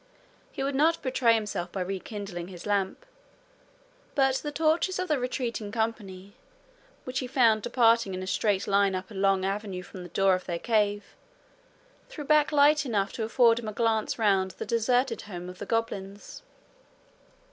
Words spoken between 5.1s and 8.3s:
retreating company, which he found departing in a